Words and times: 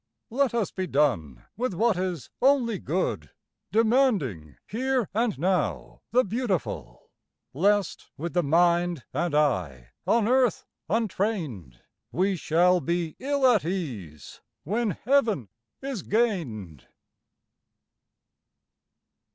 Let 0.31 0.55
us 0.55 0.71
be 0.71 0.87
done 0.87 1.45
with 1.55 1.75
what 1.75 1.95
is 1.95 2.31
only 2.41 2.79
good, 2.79 3.29
Demanding 3.71 4.57
here 4.65 5.07
and 5.13 5.37
now 5.37 6.01
the 6.11 6.23
beautiful; 6.23 7.11
Lest, 7.53 8.09
with 8.17 8.33
the 8.33 8.41
mind 8.41 9.03
and 9.13 9.35
eye 9.35 9.89
on 10.07 10.27
earth 10.27 10.65
untrained, 10.89 11.81
We 12.11 12.35
shall 12.35 12.79
be 12.81 13.15
ill 13.19 13.45
at 13.45 13.63
ease 13.63 14.41
when 14.63 14.89
heaven 15.05 15.49
is 15.83 16.01
gained. 16.01 16.87